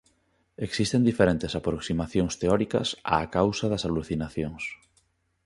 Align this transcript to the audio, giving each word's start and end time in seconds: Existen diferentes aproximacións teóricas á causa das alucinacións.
Existen 0.67 1.03
diferentes 1.09 1.51
aproximacións 1.59 2.33
teóricas 2.41 2.87
á 3.13 3.17
causa 3.37 3.65
das 3.71 3.85
alucinacións. 3.87 4.63